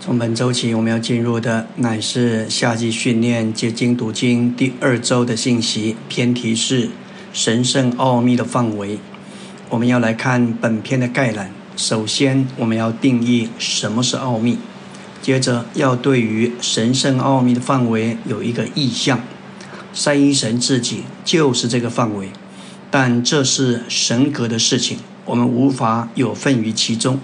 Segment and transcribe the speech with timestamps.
[0.00, 5.96] 从本周起，我们要进入的乃是夏季训练结晶读经第二周的信息。
[6.08, 6.90] 偏题是
[7.32, 9.00] 神圣奥秘的范围。
[9.68, 11.50] 我们要来看本篇的概览。
[11.76, 14.58] 首先，我们要定义什么是奥秘；
[15.20, 19.20] 接着，要对于神圣奥秘的范围有一个意向。
[19.92, 22.30] 三一神自己就是这个范围，
[22.88, 27.18] 但这是神格的事情，我们无法有份于其中。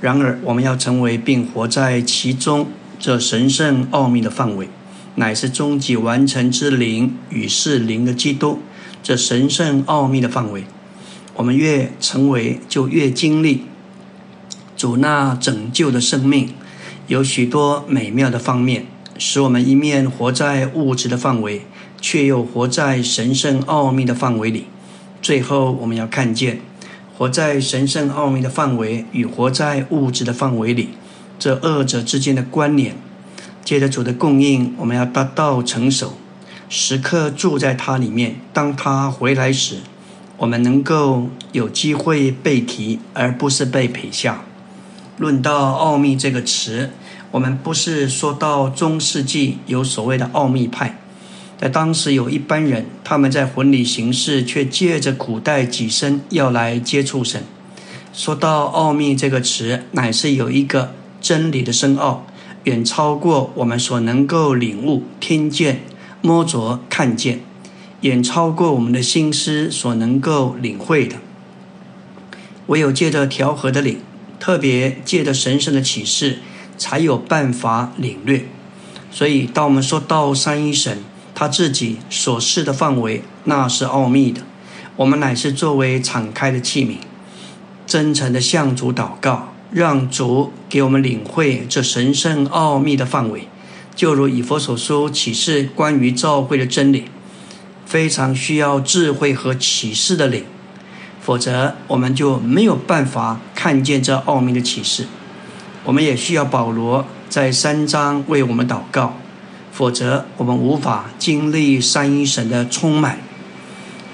[0.00, 4.68] 然而，我们要成为并活在其中，这神圣奥秘的范围，
[5.16, 8.60] 乃是终极完成之灵与是灵的基督。
[9.02, 10.64] 这神圣奥秘的范围，
[11.34, 13.64] 我们越成为，就越经历
[14.76, 16.50] 主那拯救的生命。
[17.06, 18.86] 有许多美妙的方面，
[19.18, 21.62] 使我们一面活在物质的范围，
[22.00, 24.64] 却又活在神圣奥秘的范围里。
[25.20, 26.60] 最后，我们要看见。
[27.20, 30.88] 活在神圣奥秘的范围与活在物质的范围里，
[31.38, 32.96] 这二者之间的关联。
[33.62, 36.14] 借着主的供应，我们要达到成熟，
[36.70, 38.36] 时刻住在它里面。
[38.54, 39.80] 当他回来时，
[40.38, 44.44] 我们能够有机会被提，而不是被撇下。
[45.18, 46.88] 论到奥秘这个词，
[47.32, 50.99] 我们不是说到中世纪有所谓的奥秘派。
[51.60, 57.42] 在当时有一班人，他们在婚礼形式，却借着苦待己身要来接触神。
[58.14, 62.24] 说到奥秘这个词，乃是有一个真理的深奥，
[62.64, 65.82] 远超过我们所能够领悟、听见、
[66.22, 67.40] 摸着、看见，
[68.00, 71.16] 远超过我们的心思所能够领会的。
[72.68, 73.98] 唯有借着调和的领，
[74.38, 76.38] 特别借着神圣的启示，
[76.78, 78.46] 才有办法领略。
[79.12, 80.98] 所以，当我们说到三一神，
[81.40, 84.42] 他自己所示的范围，那是奥秘的。
[84.96, 86.96] 我们乃是作为敞开的器皿，
[87.86, 93.48] 真诚的向主祷告，让主给我们领会这神圣奥秘的范围。
[93.96, 97.06] 就如以佛所说启示关于召会的真理，
[97.86, 100.44] 非常需要智慧和启示的领，
[101.22, 105.06] 否则我们就没有办法看见这奥秘的启示。
[105.84, 109.16] 我们也需要保罗在三章为我们祷告。
[109.72, 113.18] 否则，我们无法经历三一神的充满。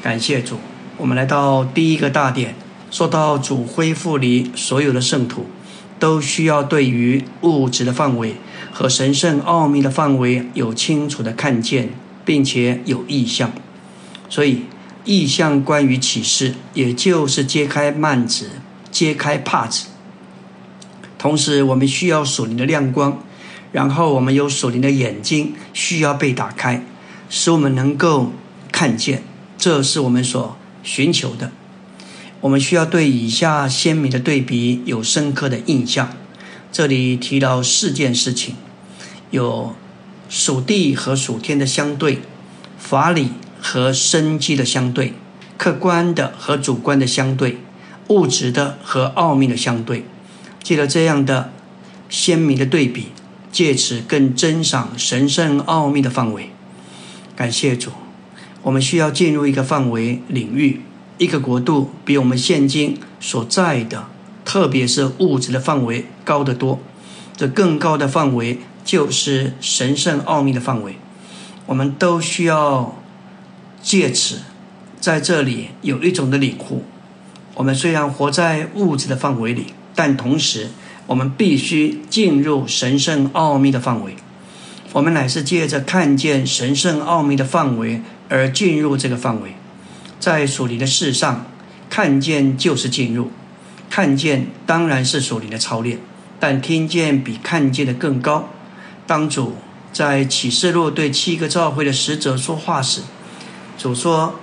[0.02, 0.58] 感谢主，
[0.98, 2.54] 我们来到第一个大点，
[2.90, 5.46] 说到主恢复里所有的圣徒，
[5.98, 8.36] 都需要对于物质的范围
[8.70, 11.90] 和神圣奥秘的范围有清楚的看见，
[12.24, 13.50] 并且有意向。
[14.28, 14.62] 所以，
[15.04, 18.50] 意向关于启示，也就是揭开幔子、
[18.90, 19.86] 揭开帕子。
[21.18, 23.18] 同时，我们需要属灵的亮光。
[23.76, 26.82] 然后我们有属灵的眼睛需要被打开，
[27.28, 28.32] 使我们能够
[28.72, 29.22] 看见，
[29.58, 31.52] 这是我们所寻求的。
[32.40, 36.08] 我们需要对以下鲜明的对比有深刻的印象。
[36.72, 38.54] 这里提到四件事情：
[39.30, 39.76] 有
[40.30, 42.20] 属地和属天的相对，
[42.78, 45.12] 法理和生机的相对，
[45.58, 47.58] 客观的和主观的相对，
[48.08, 50.06] 物质的和奥秘的相对。
[50.62, 51.52] 记得这样的
[52.08, 53.08] 鲜明的对比。
[53.56, 56.50] 借此更珍赏神圣奥秘的范围。
[57.34, 57.90] 感谢主，
[58.60, 60.82] 我们需要进入一个范围领域，
[61.16, 64.08] 一个国度比我们现今所在的，
[64.44, 66.78] 特别是物质的范围高得多。
[67.34, 70.96] 这更高的范围就是神圣奥秘的范围。
[71.64, 73.00] 我们都需要
[73.82, 74.40] 借此
[75.00, 76.84] 在这里有一种的领悟。
[77.54, 80.68] 我们虽然活在物质的范围里，但同时。
[81.06, 84.16] 我们必须进入神圣奥秘的范围。
[84.92, 89.54] 我们乃是借着看见神圣奥秘的范围而进入这个范围。
[90.18, 91.46] 在属灵的事上，
[91.90, 93.30] 看见就是进入。
[93.88, 95.98] 看见当然是属灵的操练，
[96.40, 98.48] 但听见比看见的更高。
[99.06, 99.54] 当主
[99.92, 103.02] 在启示录对七个教会的使者说话时，
[103.78, 104.40] 主说：“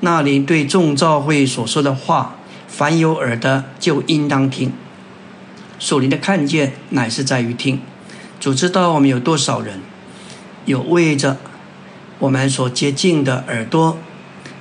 [0.00, 4.72] 那里对众教会所说的话，凡有耳的就应当听。”
[5.78, 7.80] 属灵的看见乃是在于听，
[8.40, 9.80] 主知道我们有多少人
[10.64, 11.36] 有为着
[12.18, 13.98] 我们所接近的耳朵，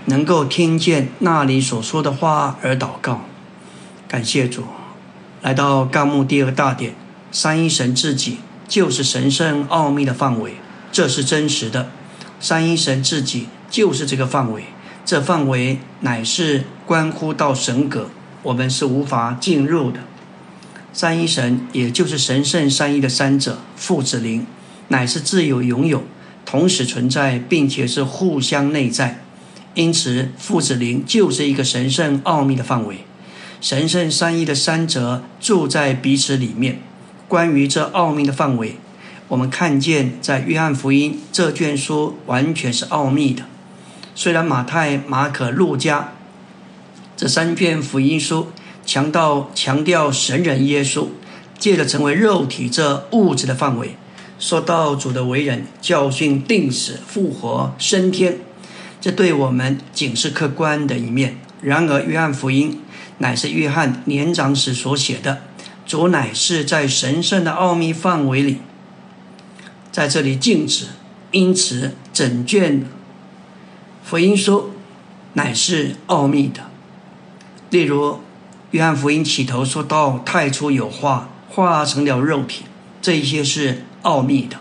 [0.06, 3.22] 能够听见那里所说的话而祷告。
[4.08, 4.66] 感谢主，
[5.42, 6.96] 来到纲目第二大点，
[7.32, 10.56] 三一神自己就是神圣奥秘的范围，
[10.92, 11.90] 这是真实的。
[12.40, 14.66] 三一神自己就是这个范围，
[15.06, 18.10] 这范围乃是关乎到神格，
[18.44, 20.02] 我们是无法进入的。
[20.96, 24.48] 三一神，也就是神圣三一的三者，父子灵，
[24.88, 26.06] 乃是自由拥有、
[26.46, 29.20] 同时存在，并且是互相内在。
[29.74, 33.00] 因此，父子灵就是一个神圣奥秘的范围。
[33.60, 36.80] 神圣三一的三者住在彼此里面，
[37.28, 38.78] 关于这奥秘的范围，
[39.28, 43.44] 我们看见在约翰福音这卷书完全是奥秘的。
[44.16, 46.14] 虽然马太、马可、路加
[47.18, 48.48] 这三卷福音书
[48.86, 51.08] 强调强调神人耶稣
[51.58, 53.96] 借着成为肉体这物质的范围，
[54.38, 58.40] 说到主的为人、教训、定死、复活、升天，
[59.02, 61.38] 这对我们仅是客观的一面。
[61.62, 62.82] 然而，约翰福音
[63.18, 65.42] 乃是约翰年长时所写的。
[65.88, 68.58] 主乃是在神圣的奥秘范围里，
[69.92, 70.88] 在这里静止，
[71.30, 72.86] 因此整卷
[74.04, 74.72] 福音书
[75.34, 76.62] 乃是奥秘的。
[77.70, 78.20] 例如，
[78.76, 82.66] 约翰福音起头说到太初有话，化成了肉体，
[83.02, 84.58] 这一些是奥秘的。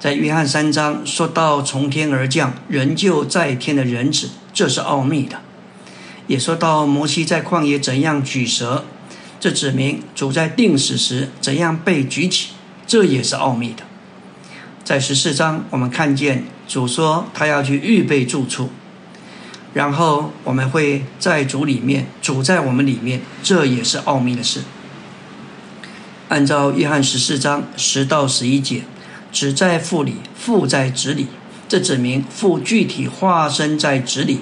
[0.00, 5.38] 在约翰三章说到从天而降，人就在天的人子，这是奥秘的。
[6.26, 8.84] 也说到摩西在旷野怎样举蛇。
[9.38, 12.48] 这指明主在定死时怎样被举起，
[12.84, 13.84] 这也是奥秘的。
[14.82, 18.70] 在十四章，我们看见主说他要去预备住处，
[19.76, 24.62] 然后我们会在主里面，主在我们里面，这也是奥秘的事。
[26.30, 28.84] 按照约翰十四章十到十一节，
[29.30, 31.26] 子在父里，父在子里，
[31.68, 34.40] 这指明父具体化身在子里，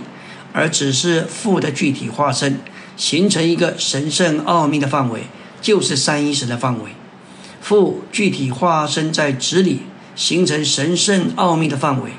[0.52, 2.60] 而只是父的具体化身。
[2.96, 5.24] 形成一个神圣奥秘的范围，
[5.60, 6.92] 就是三一神的范围。
[7.60, 9.80] 父具体化身在子里，
[10.14, 12.12] 形成神圣奥秘的范围，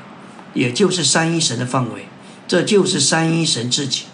[0.52, 2.04] 也就是三一神的范围。
[2.48, 4.04] 这就是三一神自己。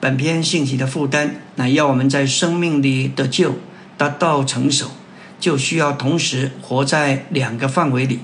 [0.00, 3.54] 本篇信息的负担，乃要我们在生命里得救，
[3.96, 4.90] 达到成熟，
[5.40, 8.20] 就需要同时活在两个范围里。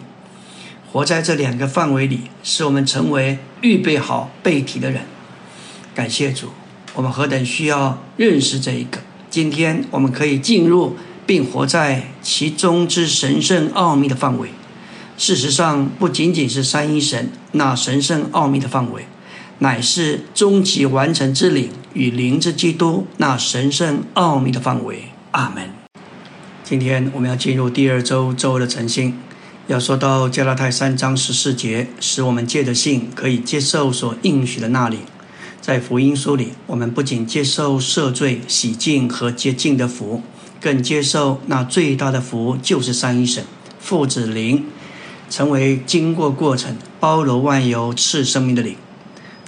[0.93, 5.03] 活在这两个范围里，使我们成为预备好背体的人。
[5.95, 6.49] 感谢主。
[6.95, 8.99] 我们何等需要认识这一个！
[9.31, 14.51] 今天我们可以进入并活在其中之神圣奥秘的范围。
[15.17, 19.07] 事实上，不仅仅是三一神那神圣奥秘的范围，
[19.63, 25.05] 乃是终极完成之灵与灵之基督那神圣奥秘的范围。
[25.33, 25.71] 阿门。
[26.65, 29.19] 今天我们要进入第二周周的晨星，
[29.67, 35.01] 要说到加拉太三章十四节，使我们借着信可以接受所应许的那里。
[35.61, 40.23] 在福音书里，我们不仅接受赦罪、洗净和洁净的福，
[40.59, 43.45] 更接受那最大的福，就是三一神
[43.79, 44.65] 父子灵，
[45.29, 48.75] 成为经过过程、包罗万有、赐生命的灵，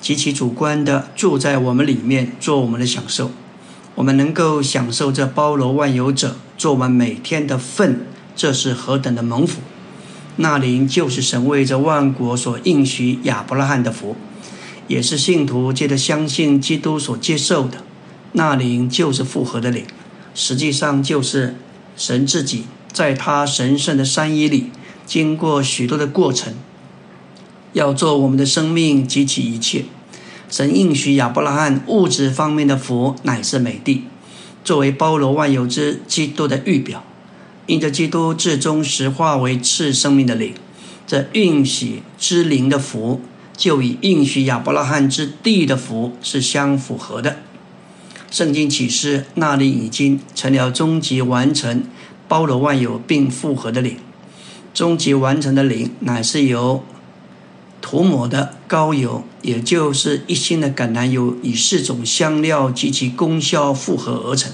[0.03, 3.31] 极其主观的住在我们里面，做我们的享受。
[3.95, 8.01] 我们能够享受这包罗万有者，做我们每天的份，
[8.35, 9.61] 这是何等的蒙福！
[10.37, 14.17] 那灵就是神为这万国所应许亚伯拉罕的福。
[14.89, 17.79] 也是信徒借着相信基督所接受的，
[18.33, 19.85] 那灵就是复合的灵，
[20.35, 21.55] 实际上就是
[21.97, 24.71] 神自己在他神圣的三一里，
[25.07, 26.55] 经过许多的过程，
[27.73, 29.85] 要做我们的生命及其一切。
[30.51, 34.05] 神应许亚伯拉罕物质方面的福乃是美地，
[34.65, 37.05] 作为包罗万有之基督的预表，
[37.67, 40.55] 因着基督至终实化为赐生命的灵，
[41.07, 43.21] 这运喜之灵的福。
[43.55, 47.37] 就与应许亚伯拉罕之地的福是相符合的。
[48.31, 51.85] 圣经启示那里已经成了终极完成、
[52.27, 53.99] 包罗万有并复合的灵。
[54.73, 56.83] 终极完成的灵乃是由
[57.93, 64.51] 涂抹的膏油，也就是一心的橄榄油，以四种香料及其功效复合而成。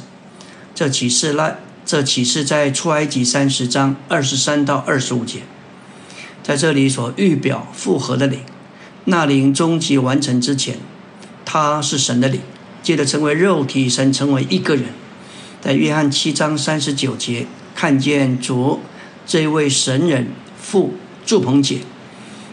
[0.75, 5.43] 这启示那这启示在出埃及三十章二十三到二十五节，
[6.43, 8.41] 在这里所预表复合的灵。
[9.05, 10.79] 那灵终极完成之前，
[11.45, 12.41] 他是神的灵，
[12.83, 14.87] 接着成为肉体，神成为一个人。
[15.61, 18.81] 在约翰七章三十九节，看见主
[19.25, 20.27] 这位神人
[20.61, 21.83] 父祝鹏姐，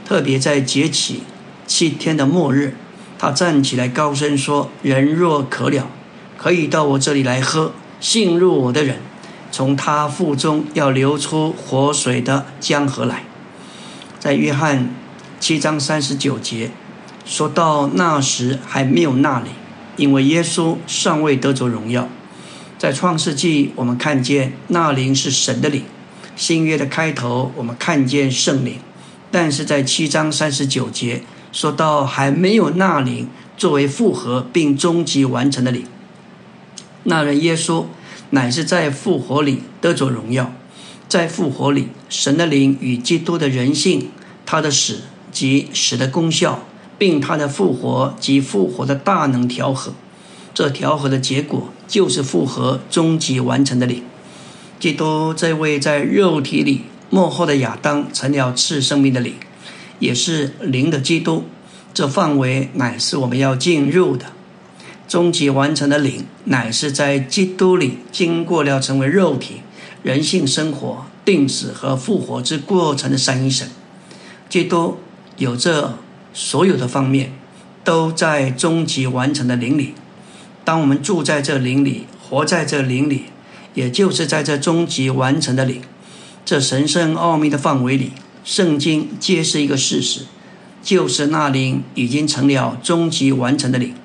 [0.05, 1.23] 特别在节起
[1.67, 2.75] 七天的末日，
[3.19, 5.89] 他站起来高声说：“人若渴了，
[6.37, 7.73] 可以到我这里来喝。
[7.99, 8.99] 信入我的人，
[9.51, 13.23] 从他腹中要流出活水的江河来。”
[14.19, 14.89] 在约翰。
[15.37, 16.71] 七章三十九节
[17.23, 19.49] 说到那时还没有那里，
[19.95, 22.07] 因为耶稣尚未得着荣耀。
[22.79, 25.83] 在创世纪，我们看见那灵是神的灵；
[26.35, 28.79] 新约的开头，我们看见圣灵。
[29.37, 33.27] 但是在七章三十九节说到还没有那灵
[33.57, 35.85] 作为复合并终极完成的灵，
[37.03, 37.83] 那人耶稣
[38.29, 40.53] 乃是在复活里得着荣耀，
[41.09, 44.09] 在复活里，神的灵与基督的人性，
[44.45, 45.01] 他的死。
[45.33, 46.63] 及使的功效，
[46.97, 49.93] 并他的复活及复活的大能调和，
[50.53, 54.01] 这调和的结果就是复合终极完成的灵。
[54.79, 56.83] 基督这位在肉体里
[57.15, 59.35] 幕后的亚当，成了赐生命的灵，
[59.99, 61.45] 也是灵的基督。
[61.93, 64.25] 这范围乃是我们要进入的。
[65.07, 69.61] 终极完成的灵，乃是在基督里经过了成为肉体、
[70.03, 73.69] 人性生活、定死和复活之过程的三一神。
[74.49, 74.97] 基督
[75.37, 75.97] 有这
[76.33, 77.31] 所有的方面，
[77.85, 79.93] 都在终极完成的灵里。
[80.65, 83.27] 当我们住在这灵里，活在这灵里，
[83.73, 85.81] 也就是在这终极完成的灵、
[86.45, 88.11] 这神圣奥秘的范围里，
[88.43, 90.27] 圣经揭示一个事实，
[90.83, 93.95] 就是那灵已经成了终极完成的灵。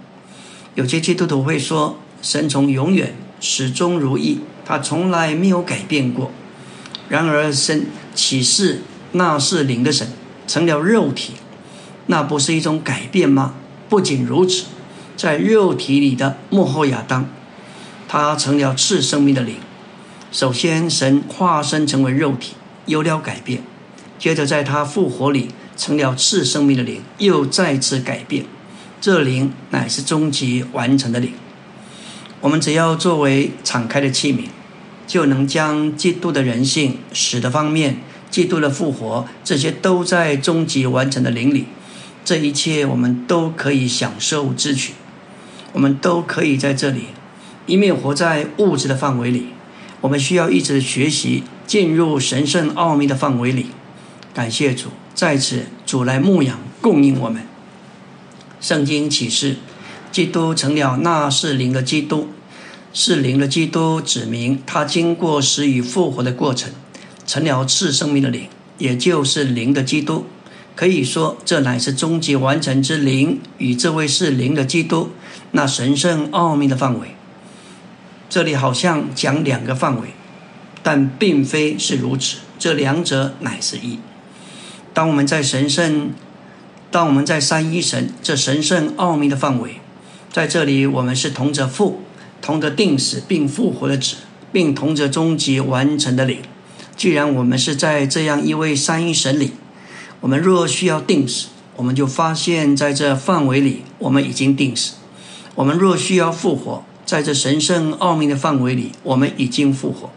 [0.75, 6.31] 有些基督徒会说，神从永远始终如一，他从来没有改变过。
[7.11, 8.81] 然而，神启示
[9.13, 10.11] 那是灵的神
[10.47, 11.35] 成了肉体，
[12.07, 13.57] 那不是一种改变吗？
[13.91, 14.65] 不仅如此，
[15.15, 17.29] 在肉体里的幕后亚当，
[18.09, 19.57] 他成了次生命的灵。
[20.33, 22.55] 首先，神化身成为肉体，
[22.87, 23.63] 有了改变；
[24.17, 28.45] 接着，在他复活里成了次生命的灵，又再次改变。
[29.01, 31.33] 这灵乃是终极完成的灵，
[32.41, 34.45] 我们只要作为敞开的器皿，
[35.07, 37.99] 就能将基督的人性、死的方面、
[38.31, 41.67] 基督的复活，这些都在终极完成的灵里。
[42.25, 44.93] 这一切我们都可以享受之取，
[45.73, 47.07] 我们都可以在这里，
[47.67, 49.47] 一面活在物质的范围里，
[50.01, 53.67] 我们需要一直学习进入神圣奥秘的范围里。
[54.33, 57.43] 感谢主，在此主来牧养供应我们。
[58.61, 59.57] 圣经启示，
[60.13, 62.29] 基督成了那是灵的基督，
[62.93, 66.73] 是灵的基督，指明他经过死与复活的过程，
[67.27, 70.27] 成了次生命的灵，也就是灵的基督。
[70.77, 75.11] 可以说，这乃是终极完成之灵与这位是灵的基督
[75.51, 77.09] 那神圣奥秘的范围。
[78.31, 80.15] 这里好像讲两个范围，
[80.83, 82.39] 但并非是如此。
[82.59, 83.99] 这两者乃是一。
[84.95, 86.13] 当我们在神圣。
[86.93, 89.77] 当我们在三一神这神圣奥秘的范围，
[90.33, 92.01] 在这里，我们是同着父，
[92.43, 94.17] 同着定死并复活的子，
[94.51, 96.41] 并同着终极完成的灵。
[96.97, 99.53] 既然我们是在这样一位三一神里，
[100.21, 101.47] 我们若需要定死，
[101.77, 104.95] 我们就发现在这范围里，我们已经定死；
[105.55, 110.13] 我们若需要复活，在这神圣奥秘的范围里，我们已经复活。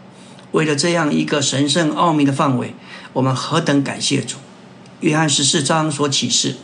[0.52, 2.72] 为了这样一个神圣奥秘的范围，
[3.14, 4.36] 我们何等感谢主！
[5.00, 6.54] 约翰十四章所启示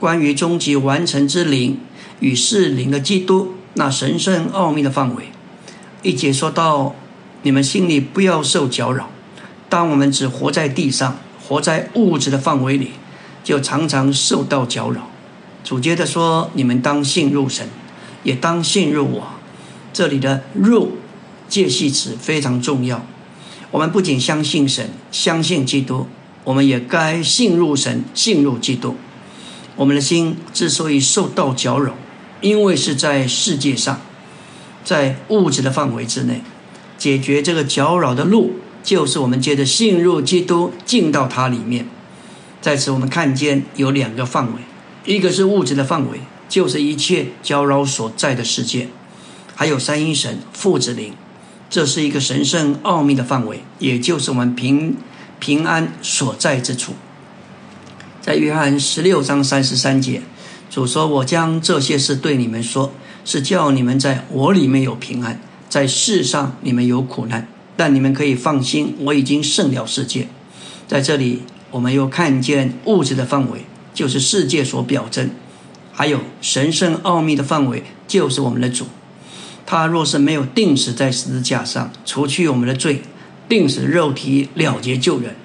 [0.00, 1.78] 关于终极完成之灵
[2.18, 5.28] 与是灵的基督那神圣奥秘的范围，
[6.02, 6.96] 一节说到：
[7.42, 9.08] 你们心里不要受搅扰。
[9.68, 12.90] 当我们只活在地上，活在物质的范围里，
[13.44, 15.08] 就常常受到搅扰。
[15.62, 17.68] 主接着说：你们当信入神，
[18.24, 19.37] 也当信入我。
[19.92, 20.98] 这里的入
[21.48, 23.04] 介系词非常重要。
[23.70, 26.06] 我们不仅相信神，相信基督。
[26.44, 28.96] 我们也该信入神，信入基督。
[29.76, 31.94] 我们的心之所以受到搅扰，
[32.40, 34.00] 因为是在世界上，
[34.82, 36.40] 在物质的范围之内。
[36.96, 41.86] 解决这个搅扰的路，就是我们接着信入基督，进到它里面。
[42.60, 44.62] 在此，我们看见有两个范围：
[45.04, 48.86] 一个是物质的范围，就是一切搅扰所在的世界；
[49.58, 51.14] 还有三一神父子灵，
[51.68, 54.96] 这是一个神圣奥秘的范围，也就是我们平。
[55.40, 56.94] 平安所在之处，
[58.20, 60.22] 在约翰十六章三十三节，
[60.68, 62.92] 主说：“我将这些事对你们说，
[63.24, 65.40] 是叫你们在我里面有平安。
[65.68, 67.46] 在世上你们有苦难，
[67.76, 70.28] 但你们可以放心，我已经胜了世界。”
[70.88, 75.28] 在这里，我们又看见物质的范围，就是世界所表征；
[75.92, 78.86] 还有神圣奥秘的范围，就是我们的主。
[79.70, 83.02] 他若是没有定死在十字架上，除去我们的罪。
[83.50, 85.36] 定死肉体了结救人，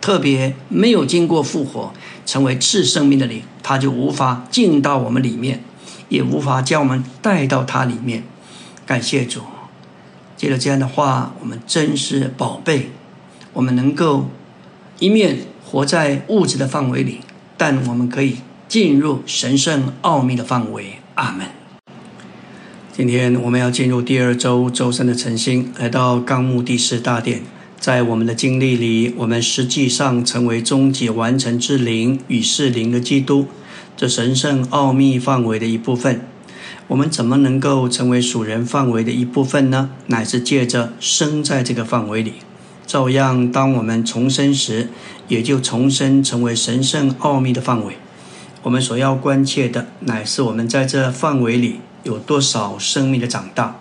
[0.00, 1.92] 特别没有经过复活，
[2.24, 5.62] 成为次生命的灵，他就无法进到我们里面，
[6.08, 8.24] 也无法将我们带到他里面。
[8.86, 9.42] 感谢主，
[10.38, 12.92] 借着这样的话，我们真是宝贝，
[13.52, 14.30] 我们能够
[14.98, 17.20] 一面活在物质的范围里，
[17.58, 20.96] 但我们可以进入神圣奥秘的范围。
[21.16, 21.46] 阿门。
[22.96, 27.42] 今天我们要进入第二周周三的晨星，来到纲目第四大殿。
[27.78, 33.48] 在我们的经历里，我们实际上成为终极完成之灵与是灵的基督，
[33.98, 36.22] 这神圣奥秘范围的一部分。
[36.86, 39.90] 我们怎么能够成为属人范围的一部分呢？
[40.06, 42.32] 乃是借着生在这个范围里。
[42.86, 44.88] 照样，当我们重生时，
[45.28, 47.98] 也就重生成为神圣奥秘的范围。
[48.62, 51.80] 我们所要关切的，乃是我们在这范围里。
[52.06, 53.80] 有多少生命的长大？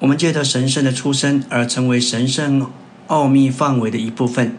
[0.00, 2.70] 我们借着神圣的出生而成为神圣
[3.06, 4.54] 奥秘范围的一部分。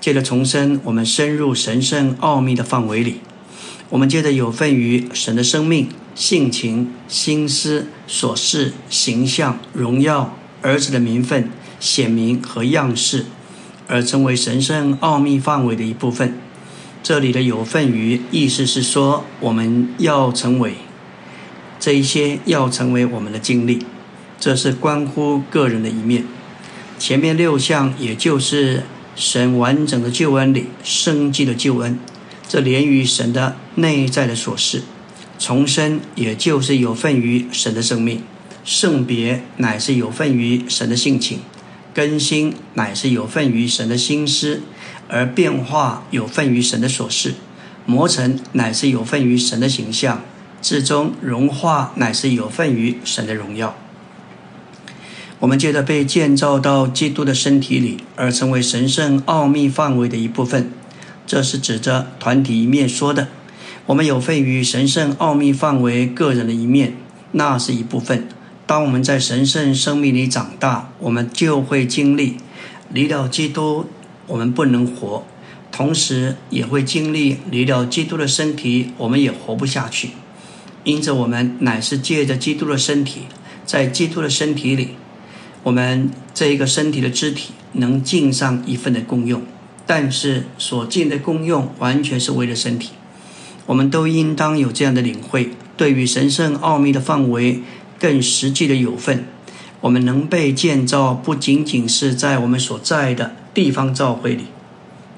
[0.00, 3.20] 借着重生，我们深入神圣奥秘的范围里。
[3.90, 13.26] 我们借着有份于神的生命、性情、心思、所事、形象、荣耀、儿子的名分、显明和样式，
[13.86, 16.36] 而成为神圣奥秘范围的一部分。
[17.02, 20.74] 这里的有份于，意思是说，我们要成为
[21.86, 23.86] 这一些，要成为我们的经历。
[24.40, 26.24] 这是关乎个人的一面。
[26.98, 28.82] 前面六项，也就是
[29.14, 31.96] 神完整的救恩里生机的救恩，
[32.48, 34.82] 这连于神的内在的所事。
[35.38, 38.18] 重生，也就是有份于神的生命；
[38.64, 41.38] 圣别，乃是有份于神的性情；
[41.94, 44.62] 更新，乃是有份于神的心思。
[45.06, 47.34] 而变化有份于神的所事，
[47.84, 50.24] 磨成乃是有份于神的形象，
[50.66, 53.76] 至终融化乃是有份于神的荣耀。
[55.38, 60.72] 我们接着被建造到基督的身体里，而成为神圣奥秘范围的一部分。
[61.24, 63.28] 这是指着团体一面说的。
[63.86, 66.96] 我们有份于神圣奥秘范围个人的一面，
[67.30, 68.26] 那是一部分。
[68.66, 72.38] 当我们在神圣生命里长大，我们就会经历
[72.92, 73.86] 离了基督。
[74.26, 75.24] 我们不能活，
[75.70, 80.10] 同时也会经历离了基督的身体，我们也活不下去。
[80.86, 83.22] 因此，我们乃是借着基督的身体，
[83.66, 84.90] 在基督的身体里，
[85.64, 89.42] 我们这一个身体的肢体能尽上一份的功用。
[89.84, 92.90] 但是，所尽的功用完全是为了身体。
[93.66, 97.62] 我们都应当有这样的领会，对于神圣奥秘的范围
[97.98, 99.24] 更实际的有份。
[99.80, 103.34] 我们能被建造，不仅仅是在我们所在的。
[103.52, 104.44] 地方教会里，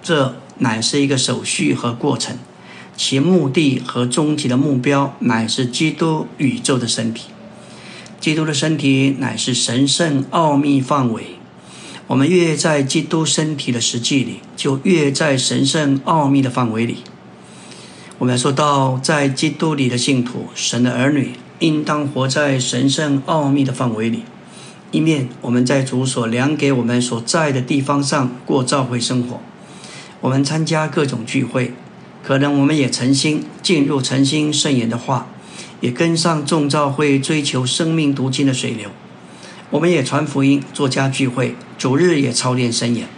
[0.00, 2.38] 这乃是一个手续和过程，
[2.98, 7.28] 其目的和终极的目标乃是基督宇宙的身体。
[8.20, 11.22] 基督的身体乃是神圣奥秘范围。
[12.08, 16.96] 我们越在基督身体的实际里，就越在神圣奥秘的范围里。
[18.18, 24.24] 我们说到，在基督里的信徒，神的儿女，应当活在神圣奥秘的范围里。
[24.90, 29.40] 一面，我们在主所量给我们所在的地方上过教会生活，
[30.20, 31.74] 我们参加各种聚会，
[32.28, 35.28] 可能我们也诚心进入诚心圣言的话，
[35.80, 38.90] 也跟上众教会追求生命读经的水流。
[39.70, 43.08] 我们也传福音、作家聚会，主日也操练圣言。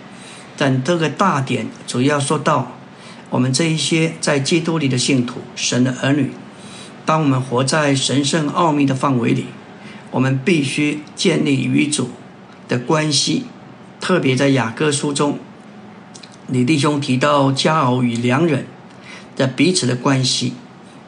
[0.57, 2.77] 但这个大点主要说到
[3.31, 6.31] 我们这一些在基督里的信徒、神的儿女，
[7.05, 9.47] 当我们活在神圣奥秘的范围里。
[10.13, 12.11] 我们必须建立与主
[12.69, 13.47] 的关系，
[14.01, 15.41] 特别在雅各书中，
[16.47, 18.67] 李弟兄提到佳偶与良人
[19.41, 20.53] 的彼此的关系，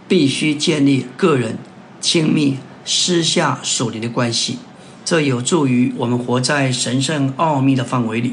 [0.09, 1.59] 必须建立个人
[2.01, 4.59] 亲密私下属灵的关系，
[5.05, 8.33] 这有助于我们活在神圣奥秘的范围里。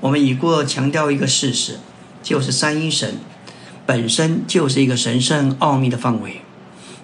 [0.00, 1.78] 我们已过强调一个事实，
[2.20, 3.14] 就是三一神
[3.86, 6.40] 本身就是一个神圣奥秘的范围。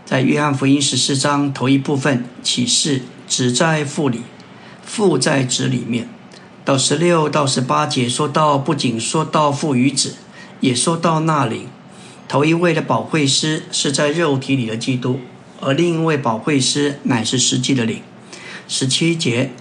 [0.04, 4.22] 在约翰福音十四章头一部分启示，只在父里，
[4.84, 6.08] 父在子里面。
[6.64, 10.16] 到十六到十八节说到，不仅说到父与子，
[10.58, 11.68] 也说到那灵。
[12.28, 15.20] 头一位的保惠师是在肉体里的基督，
[15.60, 18.00] 而另一位保惠师乃是实际的灵。
[18.66, 19.52] 十七节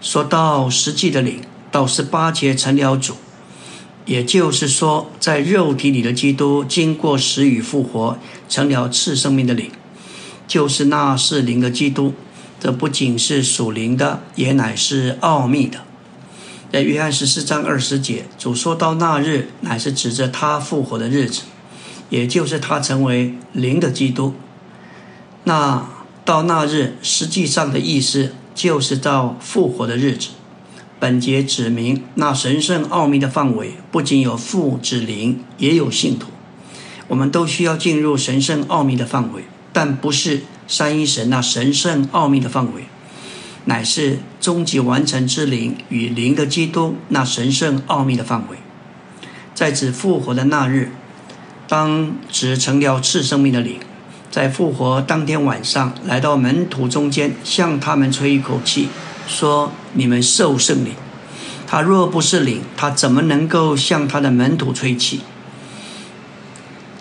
[0.00, 1.40] 说到实际的灵，
[1.72, 3.14] 到十八节成了主，
[4.06, 8.16] 也就是说，在肉体里的基督经过死与复活，
[8.48, 9.70] 成了次生命的灵。
[10.46, 12.14] 就是那是灵的基督，
[12.58, 15.80] 这不仅是属灵的，也乃是奥秘的。
[16.72, 21.42] 在约翰十四章二十节，主说到那日，乃是指着他复活的日子，
[22.10, 24.34] 也就是他成为灵的基督。
[25.44, 25.88] 那
[26.26, 30.28] 到那日，实际上的意思就是到复活的日子。
[30.98, 36.28] 本节指明那神圣奥秘的范围，不仅有父之灵，也有信徒。
[37.08, 39.44] 我们都需要进入神圣奥秘的范围。
[39.72, 42.86] 但不是三一神那神圣奥秘的范围，
[43.66, 48.58] 乃是终极完成之灵与灵的基督那神圣奥秘的范围。
[49.54, 50.90] 在指复活的那日，
[51.70, 53.78] 当指成了次生命的灵，
[54.28, 58.88] 在复活当天晚上来到门徒中间，向他们吹一口气，
[59.28, 60.94] 说：“你们受圣灵。”
[61.68, 65.20] 他若不是灵，他怎么能够向他的门徒吹气？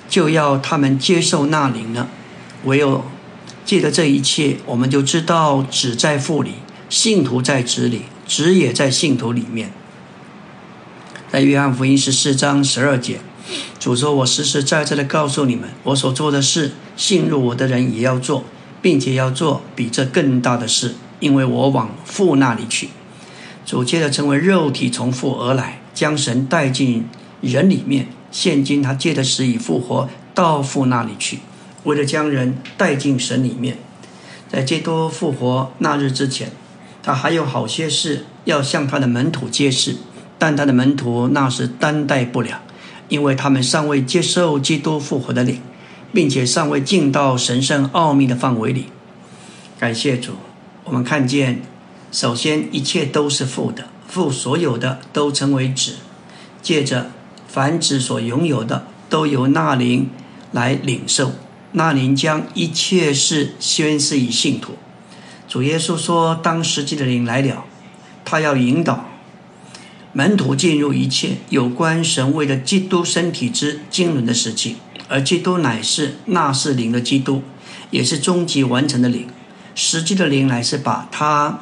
[0.08, 2.08] 就要他们接受那灵呢？
[2.66, 3.06] 唯有
[3.66, 6.52] 记得这一切，我们就知道子在父里，
[6.88, 9.72] 信徒在子里，子也在信徒里面。
[11.32, 13.20] 在约翰福音十四章十二节，
[13.80, 18.44] 主说：“我实实在在的告诉你们，我所做的事，信入我的人也要做，
[18.82, 22.90] 并且要做比这更大的事，因为我往父那里去。”
[23.66, 27.08] 主接着成为肉体从父而来，将神带进
[27.42, 28.08] 人里面。
[28.32, 31.40] 现今他借着死以复活到父那里去，
[31.84, 33.78] 为了将人带进神里面。
[34.48, 36.52] 在基督复活那日之前，
[37.02, 39.98] 他还有好些事要向他的门徒揭示，
[40.38, 42.62] 但他的门徒那时担待不了，
[43.10, 45.62] 因为他们尚未接受基督复活的灵，
[46.14, 48.86] 并且尚未进到神圣奥秘的范围里。
[49.78, 50.34] 感谢主，
[50.86, 51.62] 我们看见，
[52.12, 55.96] 首先一切都是负的，负所有的都成为子，
[56.62, 57.12] 借着
[57.48, 60.10] 凡子所拥有的，都由那灵
[60.52, 61.32] 来领受。
[61.72, 64.74] 那灵将一切事宣示于信徒。
[65.48, 67.66] 主耶稣说：“当实际的灵来了，
[68.26, 69.06] 他要引导
[70.14, 77.44] 门徒进入一切有关神位的基督身体之经纶的时期，而基督乃是那是灵的基督，
[77.92, 79.28] 也是终极完成的灵。”
[79.76, 81.62] 实际的灵乃是把他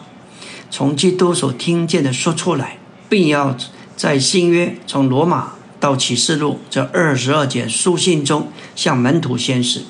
[0.72, 2.78] 从基督所听见的说出来，
[3.10, 3.56] 并要
[3.96, 9.84] 在新约从罗马到启示录这二十二节书信中向门徒宣示。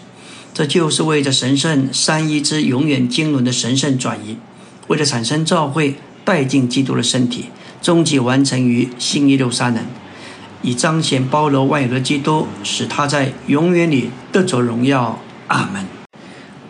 [0.54, 4.38] 这就是为着神圣三一之永远经纶的神圣转移，
[4.88, 7.46] 为了产生召会带进基督的身体，
[7.88, 9.82] 终极完成于新耶路撒冷，
[10.62, 15.22] 以彰显包罗万有的基督，使他在永远里得着荣耀。
[15.48, 15.86] 阿门。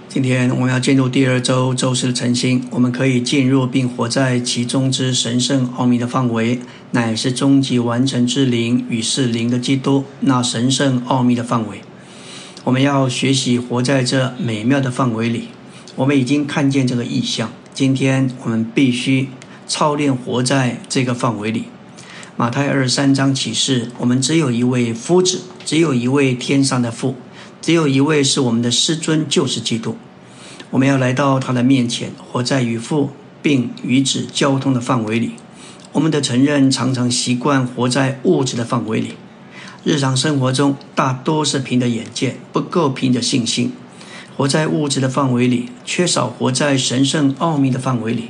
[0.08, 6.60] 今天我们要进入第二周周四的晨星，我们可以进入并活在其中之神圣奥秘的范围，
[6.92, 11.82] 乃是终极完成之灵与是灵的基督那神圣奥秘的范围。
[12.64, 15.48] 我们要学习活在这美妙的范围里。
[15.96, 19.30] 我们已经看见这个意象，今天我们必须
[19.68, 21.66] 操练活在这个范围里。
[22.36, 27.16] 马太二十三章启示，我们只有一位夫子，只有一位天上的父，
[27.62, 29.98] 只有一位是我们的师尊，就是基督。
[30.70, 35.32] 我们要来到他的面前，活在与父并与子交通的范围里。
[35.94, 39.14] 我们的承认常常习惯活在物质的范围里，
[39.84, 43.74] 日常生活中大多是凭着眼见，不够凭着信心。
[44.36, 48.28] 活在物质的范围里，缺少活在神圣奥秘的范围里。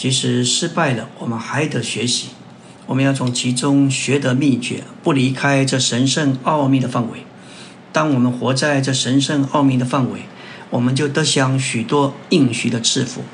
[0.00, 2.28] 即使失败了，我们还得学习。
[2.86, 7.18] 我们要从其中学得秘诀，不离开这神圣奥秘的范围。
[7.92, 10.22] 当我们活在这神圣奥秘的范围，
[10.70, 13.24] 我们就得享许多应许的赐福，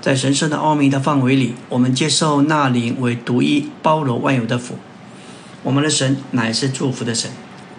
[0.00, 4.76] 在神圣的奥秘的范围里，我们接受那灵为独一包罗万有的福。
[5.64, 7.28] 我们的神乃是祝福的神，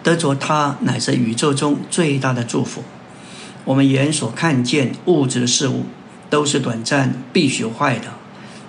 [0.03, 2.83] 得着他乃是宇宙中最大的祝福。
[3.63, 5.85] 我们眼所看见物质的事物
[6.29, 8.13] 都是短暂、必须坏的，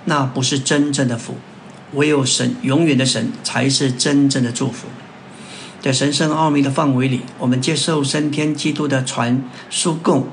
[0.05, 1.37] 那不是真正的福。
[1.95, 4.87] 唯有神永远的神才是真正的祝福。
[5.81, 10.29] 在神圣奥秘的范围里，我们接受升天基督的传输供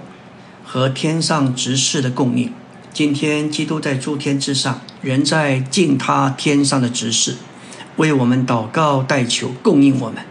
[0.63, 2.53] 和天上执事的供应。
[2.93, 7.35] 今天，基督在诸天之上，人在敬他天上的执事，
[7.95, 10.23] 为我们祷告代求，供应我们。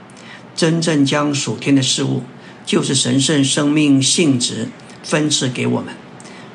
[0.54, 2.22] 真正将属天的事物，
[2.64, 4.68] 就是神圣生命性质
[5.02, 5.94] 分赐给我们，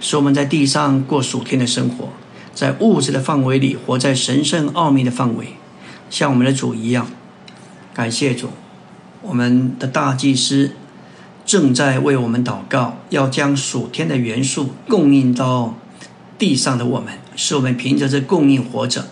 [0.01, 2.09] 使我们在地上过属天的生活，
[2.53, 5.53] 在物质的范围里活在神圣奥秘的范围，
[6.09, 7.07] 像我们的主一样。
[7.93, 8.49] 感谢主，
[9.21, 10.71] 我们的大祭司
[11.45, 15.77] 正在为我们祷告，要将属天的元素供应到
[16.39, 19.07] 地上的我们，使我们凭着这供应活着。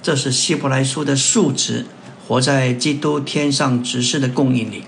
[0.00, 1.86] 这是希伯来书的数值，
[2.28, 4.84] 活在基督天上执事的供应里，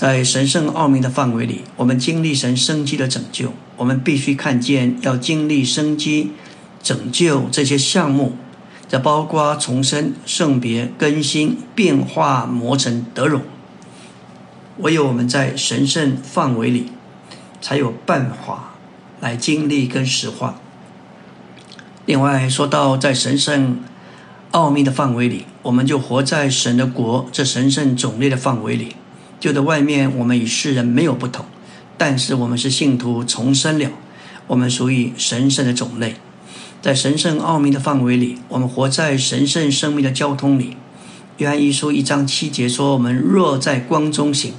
[0.00, 3.52] 在神圣奥秘的范围里，我们经历神生机的拯救。
[3.76, 6.30] 我们必须看见，要经历生机
[6.82, 8.34] 拯救这些项目。
[8.88, 13.42] 这包括重生、圣别、更新、变化、磨成、得荣。
[14.78, 16.86] 唯有我们在神圣范围里，
[17.60, 18.76] 才有办法
[19.20, 20.58] 来经历跟实化。
[22.06, 23.82] 另外，说到在神圣
[24.52, 28.96] 奥秘的范围里，我们就活在神的国这神圣种类的范围里。
[29.40, 31.46] 就在外面，我们与世人没有不同，
[31.96, 33.90] 但是我们是信徒重生了，
[34.46, 36.16] 我们属于神圣的种类。
[36.82, 40.76] 在神圣奥秘的范围里，我们活在神圣生命的交通里。
[41.38, 44.52] 约翰一书一章七节说：“我们若在光中行，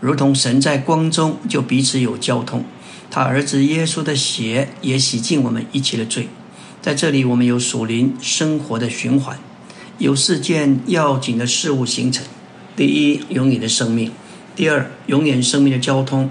[0.00, 2.64] 如同神在光中，就彼此有交通。
[3.10, 6.28] 他儿子耶稣的血也洗净我们一切的罪。”
[6.80, 9.38] 在这里，我们有属灵生活的循环，
[9.98, 12.24] 有四件要紧的事物形成：
[12.74, 14.10] 第一，永远的生命；
[14.54, 16.28] 第二，永远生命的交通；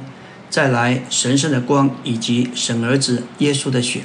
[0.47, 4.01] 再来，神圣的光以及神儿子耶稣的血。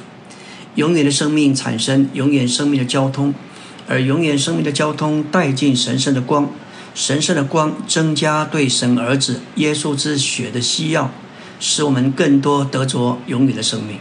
[0.73, 3.35] 永远的生命产生永远生命的交通，
[3.87, 6.49] 而永远生命的交通带进神圣的光，
[6.95, 11.11] 神圣的光增加对神儿子耶稣之血的需要，
[11.59, 13.97] 使我们更多得着永远的生命。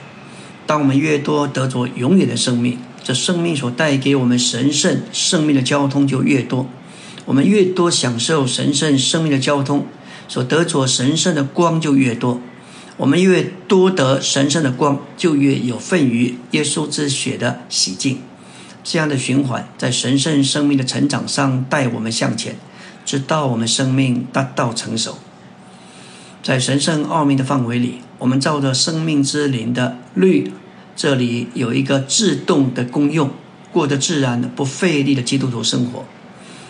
[0.67, 6.67] 当我们越多得着永远的生命，这生命所带给我们神圣生命的交通就越多。
[7.27, 9.87] 我们越多享受神圣生命的交通，
[10.29, 12.41] 所得着神圣的光就越多。
[12.97, 18.21] 我们越多得神圣的光，就越有份于耶稣之血的洗净。
[18.83, 22.57] 这样的循环，在神圣生命的成长上带我们向前，
[23.05, 25.19] 直到我们生命达到成熟。
[26.43, 30.53] 在神圣奥秘的范围里，我们照着生命之灵的律，
[30.95, 33.31] 这里有一个自动的功用，
[33.73, 36.05] 过着自然的、不费力的基督徒生活。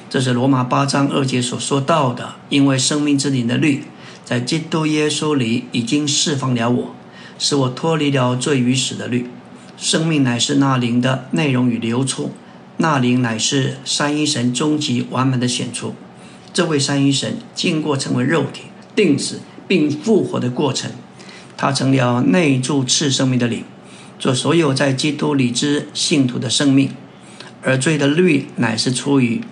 [0.08, 3.82] 这是罗马八章二节所说到的，因为生命之灵的律
[4.24, 6.94] 在基督耶稣里已经释放了我，
[7.38, 9.28] 使我脱离了罪与死的律。
[9.76, 12.30] 生命乃是那灵的内容与流出，
[12.76, 15.94] 那灵乃是三一神终极完满的显出。
[16.52, 18.62] 这位三一神经过成为肉体、
[18.94, 20.92] 定死并复活的过程，
[21.56, 23.64] 他成了内住次生命的灵，
[24.18, 26.90] 做所有在基督里之信徒的生命。
[27.62, 29.42] 而罪的律乃是出于。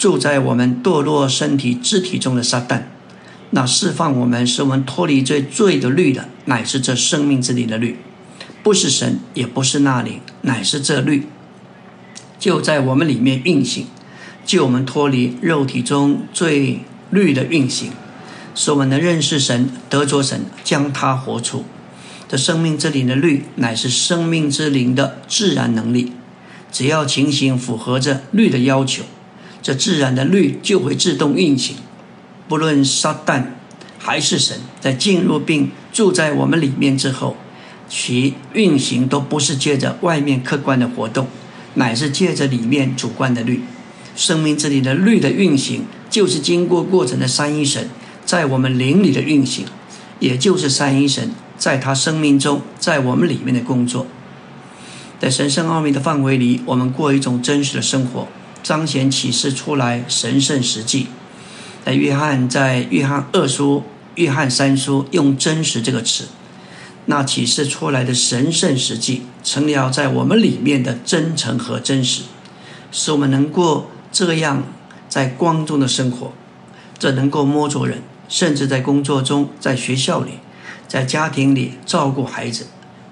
[0.00, 2.84] 住在我们堕落身体肢体中的撒旦，
[3.50, 7.98] 那释放我们使我们脱离这罪的律的，乃是这生命之灵的律，
[8.62, 11.26] 不是神，也不是那灵，乃是这律，
[12.38, 13.88] 就在我们里面运行，
[14.46, 17.90] 救我们脱离肉体中罪律的运行，
[18.54, 21.66] 使我们能认识神，得着神，将他活出。
[22.26, 26.14] 这生命之灵的律，乃是生命之灵的自然能力，
[26.72, 29.04] 只要情形符合着律的要求。
[29.62, 31.76] 这自然的律就会自动运行，
[32.48, 33.44] 不论撒旦
[33.98, 37.36] 还是神，在进入并住在我们里面之后，
[37.88, 41.26] 其运行都不是借着外面客观的活动，
[41.74, 43.62] 乃是借着里面主观的律。
[44.16, 47.88] 生命这里的律的运行，就是经过过程的三一神
[48.24, 49.66] 在我们灵里的运行，
[50.18, 54.06] 也就是三一神在他生命中在我们里面的工作。
[55.20, 58.26] 在神圣奥秘的范围里，我们过一种真实的生活。
[58.62, 61.08] 彰显启示出来神圣实际。
[61.84, 66.28] 在约翰在约翰二书、约翰三书用“真实”这个词，
[67.06, 72.22] 那启示出来的神圣实际，成了在我们里面的真诚和真实，
[72.92, 74.64] 使我们能过这样
[75.08, 76.32] 在光中的生活。
[76.98, 80.32] 这能够摸着人，甚至在工作中、在学校里、
[80.86, 82.66] 在家庭里照顾孩子、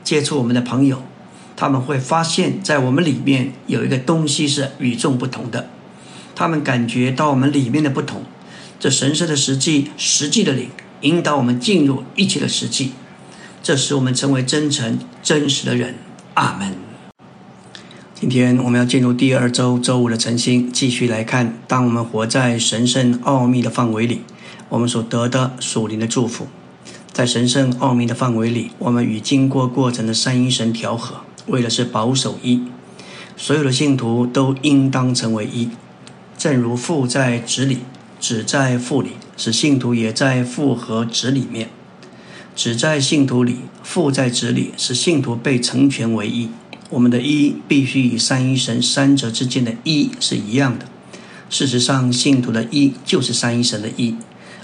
[0.05, 1.03] 接触我们的朋友。
[1.61, 5.69] 他们会发现，在我们里面有一个东西是与众不同的。
[6.37, 8.23] 他们感觉到我们里面的不同。
[8.79, 12.93] 这神圣的实际、实际的灵，引导我们进入一切的实际，
[13.61, 15.97] 这使我们成为真诚、真实的人。
[16.35, 16.77] 阿门。
[18.15, 21.59] 今天我们要进入第二周周五的晨星，继续来看。
[21.67, 24.23] 当我们活在神圣奥秘的范围里，
[24.69, 26.47] 我们所得的属灵的祝福，
[27.13, 31.23] 在神圣奥秘的范围里，我们与经过过程的三一神调和。
[31.49, 32.63] 为的是保守一，
[33.37, 35.69] 所有的信徒都应当成为一，
[36.37, 37.79] 正如父在子里，
[38.21, 41.71] 子在父里，使信徒也在父和子里面。
[42.55, 46.49] 子在信徒里，父在子里，使信徒被成全为一。
[46.91, 50.87] 我们的一必须与三一神三者之间的一是一样的。
[51.49, 54.17] 事实上，信徒的一就是三一神的一。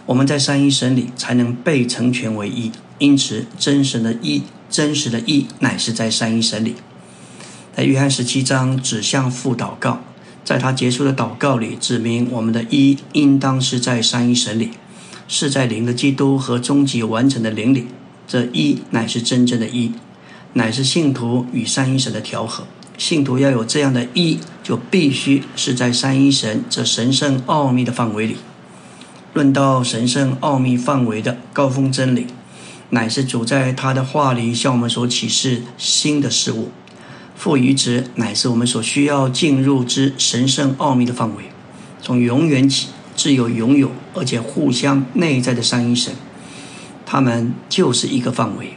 [0.07, 2.73] 我们在三一神里才能被成全为一。
[2.99, 4.43] 因此，真神的一。
[4.75, 6.75] 真实的一乃是在三一神里，
[7.77, 10.01] 在约翰十七章指向父祷告，
[10.45, 14.71] 在他结束的祷告里指明我们的一应当是在三一神里，
[15.29, 17.87] 是在灵的基督和终极完成的灵里。
[18.27, 19.93] 这一乃是真正的一，
[20.55, 22.65] 乃是信徒与三一神的调和。
[22.99, 28.39] 信徒要有这样的一，就必须是在三一神这神圣奥秘的范围里。
[29.35, 32.27] 论到神圣奥秘范围的高峰真理。
[32.91, 36.71] 乃是主在他的话里向我们所启示新的事物，
[37.35, 41.45] 父与子乃是我们所需要进入之神圣奥秘的范围。
[42.01, 46.15] 从永远起，自有拥有，而且互相内在的三一神，
[47.07, 48.77] 他们就是一个范围。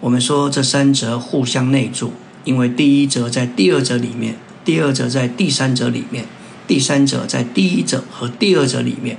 [0.00, 2.12] 我们说这三者互相内住，
[2.44, 6.26] 因为第一者在第二者里面，第二者在第三者里面，
[6.66, 9.18] 第三者在第一者和第二者里面，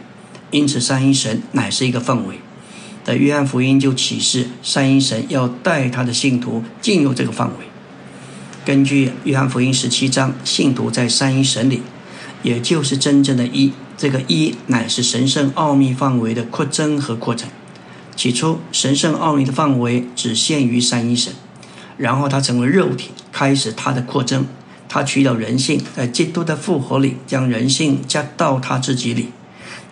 [0.52, 2.40] 因此三一神乃是一个范围。
[3.10, 7.66] 在约翰福音就启示三一神要带他的信徒进入这个范围。
[8.64, 11.82] 根据约翰福音十七章，信徒在三一神里，
[12.44, 13.74] 也就是真正的一。
[13.98, 17.50] 这个一乃是神圣奥秘范围的扩增和扩展。
[18.16, 21.34] 起初，神圣奥秘的范围只限于三一神，
[21.98, 24.46] 然后他成为肉体，开始他的扩增。
[24.88, 29.30] 他取了人性，在基督的复活里，将人性加到他自己里。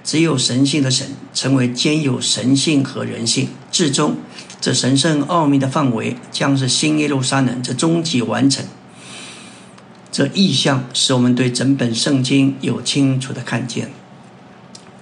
[0.07, 4.15] 只有神性的神成为兼有神性和人性，至终
[4.61, 8.63] 这神圣奥秘的范围将是新耶路撒冷这终极完成。
[10.09, 13.91] 这意象使我们对整本圣经有清楚的看见。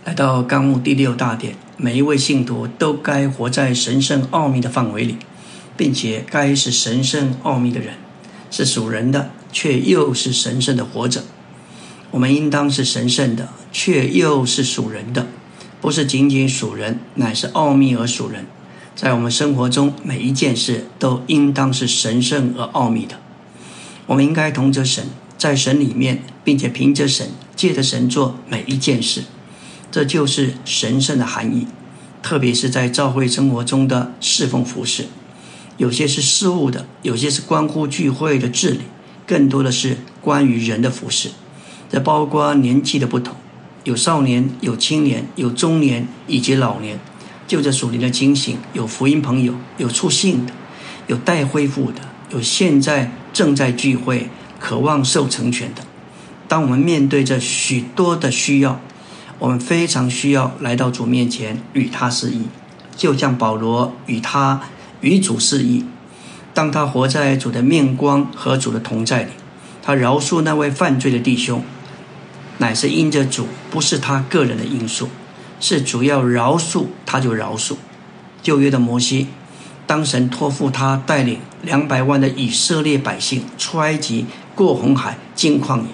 [0.04, 5.18] 来到纲目第六大点，每一位信徒都该活在神圣奥秘的范围里，
[5.78, 7.94] 并且该是神圣奥秘的人，
[8.50, 11.24] 是属人的，却又是神圣的活着。
[12.10, 15.28] 我们应当是神圣的，却又是属人的，
[15.82, 18.46] 不是仅仅属人，乃是奥秘而属人。
[18.96, 23.20] 在我们生活中，每一件事都应当是神圣而奥秘的。
[24.06, 25.08] 我们应该同着神，
[25.38, 29.26] 在神里面，并且凭着神，借着神做每一件事。
[29.92, 31.68] 这就是神圣的含义，
[32.24, 35.08] 特别是在教会生活中的侍奉服饰，
[35.76, 38.80] 有些是事务的，有些是关乎聚会的治理，
[39.28, 41.32] 更多的是关于人的服饰。
[41.92, 43.36] 这包括年纪的不同，
[43.86, 47.00] 有少年，有青年，有中年，以及老年。
[47.48, 50.52] 就这属灵的惊醒，有福音朋友，有出信的，
[51.08, 55.82] 有待恢复的，有现在正在聚会、渴望受成全的。
[56.50, 58.82] 当我们面对着许多的需要。
[59.38, 62.44] 我们非常需要来到主面前与他示意，
[62.96, 64.62] 就像保罗与他
[65.02, 65.84] 与主示意。
[66.54, 69.32] 当他活在主的面光和主的同在里，
[69.84, 71.62] 他饶恕那位犯罪的弟兄，
[72.58, 75.10] 乃是因着主，不是他个人的因素，
[75.60, 77.76] 是主要饶恕，他就饶恕。
[78.42, 79.28] 旧约的摩西，
[79.86, 85.88] 当神托付他带领两百万的以色列百姓出埃及、过红海、进旷野，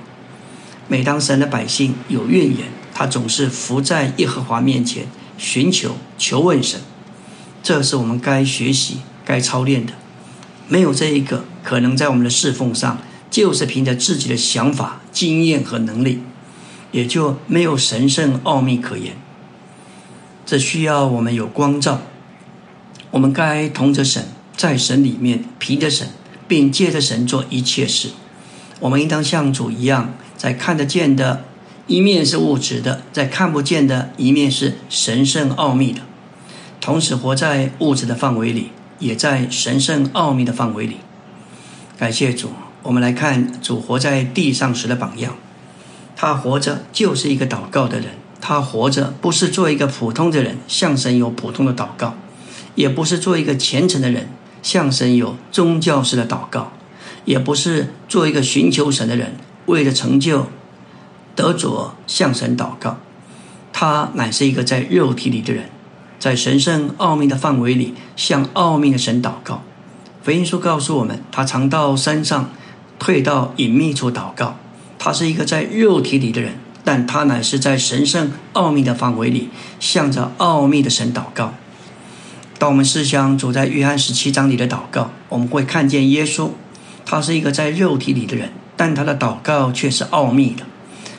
[0.88, 2.68] 每当神的百姓有怨言。
[2.94, 6.82] 他总是伏在耶和华面前寻求求问神，
[7.64, 9.94] 这是我们该学习、该操练的。
[10.68, 13.00] 没有这一个，可能在我们的侍奉上，
[13.32, 16.22] 就是凭着自己的想法、经验和能力，
[16.92, 19.16] 也就没有神圣奥秘可言。
[20.46, 22.02] 这需要我们有光照，
[23.12, 24.26] 我们该同着神，
[24.56, 26.10] 在神里面凭着神，
[26.48, 28.10] 并借着神做一切事。
[28.80, 31.46] 我们应当像主一样，在看得见的。
[31.88, 36.02] 一面是物质的，在看不见的一面是神圣奥秘的，
[36.80, 40.98] 同时活在物质的范围里，也在神圣奥秘的范围里。
[41.98, 42.52] 感谢主，
[42.84, 45.36] 我们来看主活在地上时的榜样。
[46.22, 52.14] 他活着就是一个祷告的人，他活着不是做一个普通的人，向神有普通的祷告，
[52.76, 54.30] 也不是做一个虔诚的人，
[54.62, 56.74] 向神有宗教式的祷告，
[57.26, 60.46] 也不是做一个寻求神的人，为了成就。
[61.36, 62.98] 得着向神祷告，
[63.74, 65.72] 他乃是一个在肉体里的人，
[66.20, 69.64] 在神圣奥秘的范围里向奥秘的神祷告。
[70.22, 72.52] 福音书告诉我们，他常到山上，
[73.00, 74.58] 退到隐秘处祷告。
[75.04, 81.56] 他是一个在肉体里的人，但他乃是在神圣奥秘的范围里向着奥秘的神祷告。
[82.60, 86.52] 当我们思想走在约翰十七章里的祷告，我们会看见耶稣，
[87.04, 90.64] 他是一个在肉体里的人，但他的祷告却是奥秘的。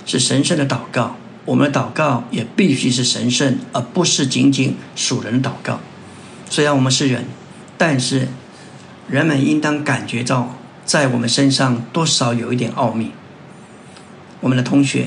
[0.07, 5.81] 是神圣的祷告，我们的祷告也必须是神圣，而不是仅仅属人的祷告。
[6.49, 7.25] 虽然我们是人，
[7.77, 8.29] 但是
[9.09, 13.11] 人们应当感觉到，在我们身上多少有一点奥秘。
[14.43, 15.07] 我们的同学、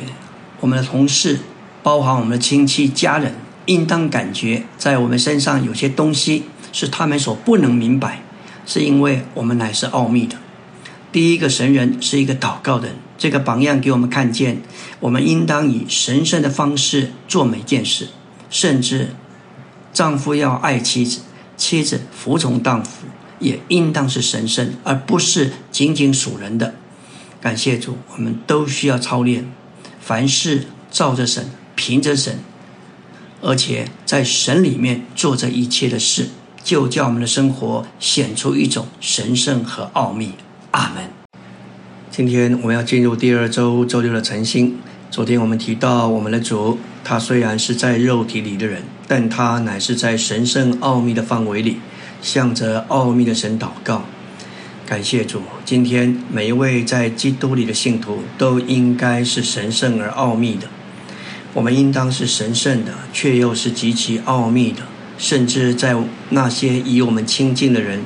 [0.62, 1.40] 我们的同事，
[1.84, 8.24] 包含我们的亲戚家人，应当感觉在我们身上有些东西是他们所不能明白，
[8.66, 10.38] 是因为我们乃是奥秘的。
[11.12, 12.96] 第一个神人是一个祷告的人。
[13.18, 14.62] 这个榜样给我们看见，
[15.00, 18.10] 我们应当以神圣的方式做每件事，
[18.50, 19.16] 甚至
[19.94, 21.22] 丈夫要爱妻子，
[21.56, 23.08] 妻子服从丈夫，
[23.40, 26.76] 也应当是神圣，而不是仅仅属人的。
[27.46, 29.46] 感谢主，我们都需要操练，
[30.00, 32.40] 凡事照着神，凭着神，
[33.40, 36.30] 而且在神里面做这一切的事，
[36.64, 40.32] 就叫我们的生活显出一种神圣和奥秘。
[40.72, 41.04] 阿门。
[42.10, 44.80] 今天我们要进入第二周周六的晨星。
[45.12, 51.78] 昨天我们提到，我们的主，他虽然是在肉体里的人，但他乃是在神圣奥秘的范围里，
[52.24, 54.02] 向着奥秘的神祷告。
[54.86, 60.68] 感谢主，今天每一位在基督里的信徒都应该是神圣而奥秘的。
[61.56, 64.84] 我们应当是神圣的，却又是极其奥秘的，
[65.18, 65.96] 甚至在
[66.30, 68.04] 那些与我们亲近的人。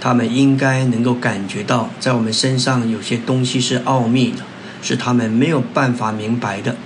[0.00, 4.44] 他们应该能够感觉到，在我们身上有些东西是奥秘的，
[4.80, 6.76] 是他们没有办法明白的。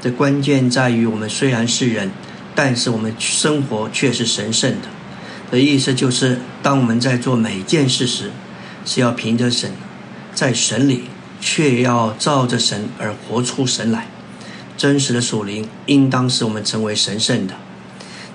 [0.00, 2.10] 这关键在于，我们虽然是人，
[2.54, 4.88] 但是我们生活却是神圣的。
[5.50, 8.30] 的意思就是，当我们在做每件事时，
[8.86, 9.72] 是要凭着神，
[10.32, 14.08] 在神里，却要照着神而活出神来。
[14.78, 17.54] 真实的属灵，应当使我们成为神圣的。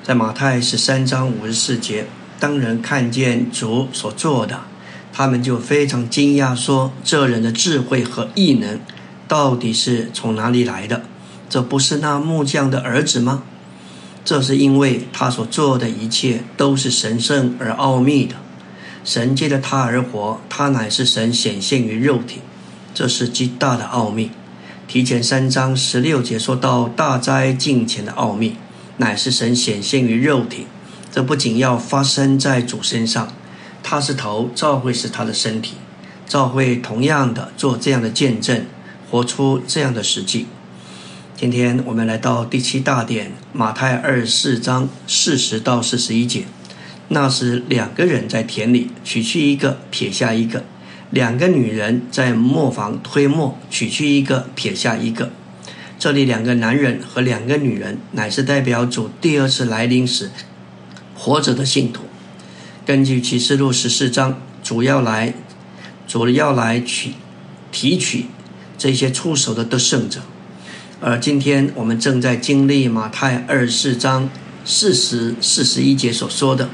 [0.04, 2.06] 在马太十三章五十四节。
[2.40, 4.62] 当人看见主所做的，
[5.14, 8.80] 他们就非常惊讶，说：“这人的智慧和异能，
[9.28, 11.04] 到底是从哪里来的？
[11.48, 13.44] 这不是那木匠的儿子吗？”
[14.26, 18.38] 这是因为他所做的一切都是神圣而奥秘的。
[19.04, 22.42] 神借着他而活，他乃是神显现于肉体，
[22.94, 24.32] 这是极大的奥秘。
[24.88, 28.58] 提前三章十六节说到大灾近前的奥秘，
[28.98, 30.68] 乃是神显现于肉体。
[31.12, 33.34] 这不仅要发生在主身上，
[33.82, 35.74] 他是头，照会是他的身体，
[36.28, 38.66] 照会同样的做这样的见证，
[39.10, 40.48] 活出这样的实际。
[41.36, 46.46] 今天我们来到第七大点，马太二十四章四十到四十一节。
[47.14, 50.62] 那时两个人在田里取去一个，撇下一个；
[51.10, 55.30] 两个女人在磨坊推磨，取去一个，撇下一个。
[56.00, 60.32] 这里两个男人和两个女人，乃是代表主第二次来临时
[61.14, 62.04] 活着的信徒。
[62.86, 65.34] 根据启示录十四章，主要来
[66.08, 67.12] 主要来取
[67.74, 68.28] 提取
[68.78, 70.22] 这些出手的得胜者。
[71.02, 74.30] 而今天我们正在经历马太二十四章
[74.64, 76.70] 四十四十一节所说的。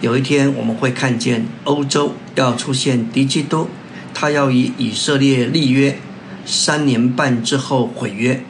[0.00, 3.68] 有一天，我们会看见欧洲要出现敌基督，
[4.14, 5.98] 他要与以色列立约，
[6.46, 8.44] 三年半之后毁约，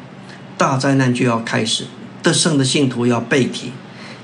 [0.58, 1.86] 大灾难就要开始。
[2.22, 3.72] 得胜的信徒要被提，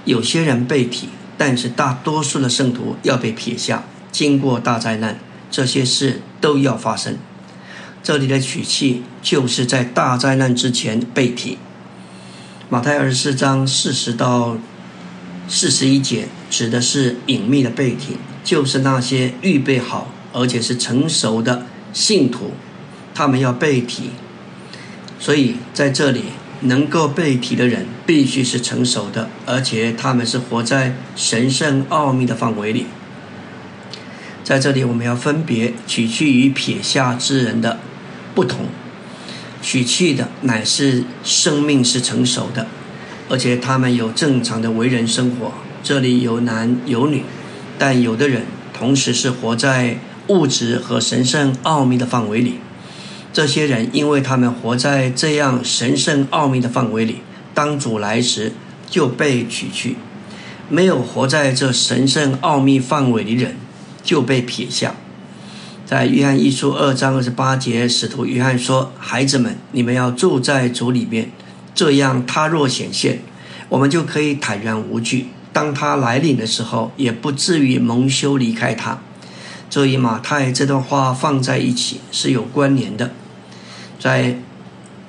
[0.04, 1.08] 有些人被提，
[1.38, 3.84] 但是大多数的圣徒要被撇下。
[4.12, 5.18] 经过大灾难，
[5.50, 7.16] 这些事都要发生。
[8.02, 11.56] 这里的取气就是在大灾难之前被提。
[12.68, 14.58] 马太二十四章四十到。
[15.46, 22.52] 四十一节指的是隐秘的背体，就是那些预备好而且是成熟的信徒，
[23.12, 24.10] 他们要背体。
[25.18, 26.26] 所以在这里
[26.60, 32.86] 能够背体的人，必须是成熟的，而且他们是活在神圣奥秘的范围里。
[34.44, 37.80] 在这里，我们要分别取去与撇下之人的
[38.32, 38.66] 不同，
[39.60, 42.68] 取去的乃是生命是成熟的。
[43.28, 45.52] 而且他们有正常的为人生活，
[45.84, 47.22] 这里有男有女，
[47.78, 52.54] 但有的人同时是活在物质和神圣奥秘的范围里。
[53.34, 57.18] 这些人因为他们活在这样神圣奥秘的范围里，
[57.52, 58.52] 当主来时
[58.88, 59.96] 就被取去；
[60.70, 63.54] 没有活在这神圣奥秘范围里人
[64.02, 64.94] 就被撇下。
[65.84, 71.30] 在约翰一书二章二十八节，使徒约翰说：“孩子们，你们要住在主里面。”
[71.74, 73.18] 这样，他若显现，
[73.68, 75.26] 我们就可以坦然无惧。
[75.54, 78.98] 当他来临的时候，也不至于蒙羞离开他。
[79.70, 83.12] 这与马太这段话放在一起是有关联的。
[83.98, 84.36] 在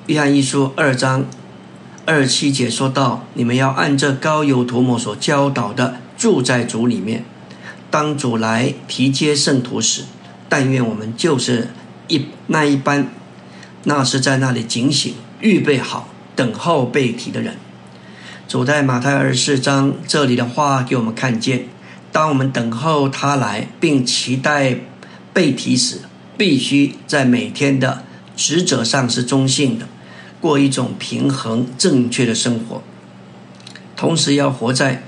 [0.06, 1.26] 约翰一书二章
[2.06, 7.26] 二七节说到：“你们要按这高油涂抹所教导的，住在主里面。
[7.90, 10.04] 当主来提接圣徒时，
[10.48, 11.70] 但愿我们就是
[12.08, 13.08] 一那一般，
[13.86, 17.56] 那是在那里警醒，预备好。”等候被提的人，
[18.48, 21.68] 主在马太二十四章这里的话给我们看见：
[22.12, 24.78] 当我们等候他来，并期待
[25.34, 26.02] 被提时，
[26.38, 28.04] 必须在每天的
[28.36, 29.88] 职责上是中性的，
[30.40, 32.84] 过一种平衡正确的生活，
[33.96, 35.04] 同时要活在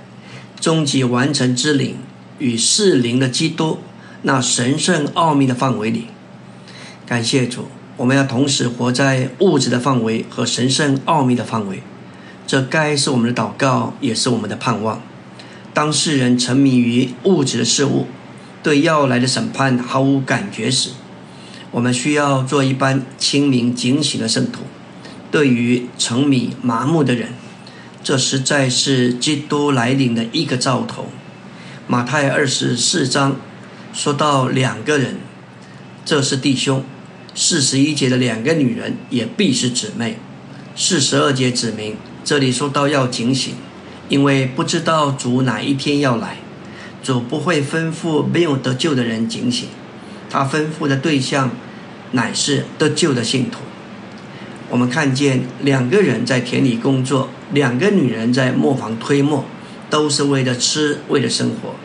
[0.59, 1.97] 终极完成之灵
[2.39, 3.79] 与世灵的基督
[4.23, 6.07] 那神圣奥秘的范围里。
[7.05, 7.67] 感谢主。
[7.97, 11.81] 我们要同时活在物质的范围和神圣奥秘的范围，
[12.47, 15.03] 这该是我们的祷告，也是我们的盼望。
[15.73, 18.07] 当世人沉迷于物质的事物，
[18.63, 20.91] 对要来的审判毫无感觉时，
[21.71, 24.61] 我们需要做一般清明警醒的圣徒。
[25.29, 27.33] 对于沉迷麻木的人，
[28.01, 31.07] 这实在是基督来临的一个兆头。
[31.85, 33.35] 马太二十四章
[33.93, 35.17] 说到两个人，
[36.05, 36.83] 这是弟兄。
[37.35, 40.17] 四十一节的两个女人也必是姊妹。
[40.75, 41.95] 四十二节指明，
[42.27, 43.53] 这里说到要警醒，
[44.09, 46.35] 因为不知道主哪一天要来。
[47.01, 49.69] 主不会吩咐没有得救的人警醒，
[50.29, 51.51] 他吩咐的对象
[52.11, 53.59] 乃是得救的信徒。
[54.69, 59.45] 我们看见两个人在田里工作，两个女人在磨坊推磨，
[59.89, 61.75] 都是为了吃，为了生活。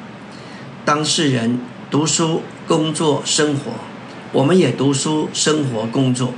[0.85, 3.75] 当事人读书、工作、生活。
[4.33, 6.35] 我们也读书、生活、工作，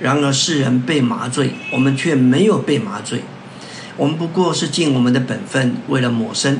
[0.00, 3.20] 然而世人被麻醉，我们却没有被麻醉。
[3.96, 6.58] 我们不过是尽我们的本分，为了谋生。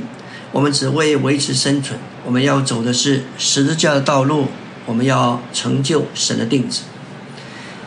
[0.52, 1.98] 我们只为维持生存。
[2.26, 4.48] 我们要走的是十字架的道路，
[4.84, 6.82] 我们要成就神的定旨。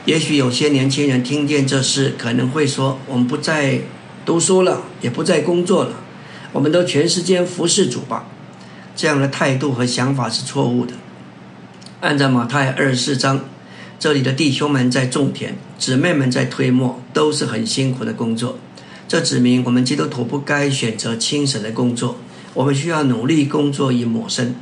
[0.06, 3.82] 也许有些年轻人听见这事，可能会说：“我们不再
[4.26, 5.92] 读书了，也不再工作了，
[6.52, 8.26] 我们都全时间服侍主吧。”
[8.96, 10.94] 这样的态度和想法是错误的。
[12.02, 13.46] 按照马太二十四章，
[14.00, 18.58] 这里的弟兄们在种田，姊妹们在推磨，都是很辛苦的工作。
[19.08, 22.18] 这指明我们基督徒不该选择轻省的工作，
[22.56, 24.56] 我们需要努力工作以抹身。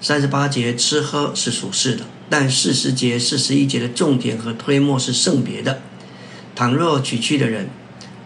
[0.00, 5.80] 三十八节吃喝是属世的，但四十节、四十一节的重点和推磨是圣别的。
[6.56, 7.70] 倘若娶妻的人